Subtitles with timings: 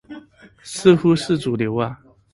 [0.63, 1.95] 似乎是主流啊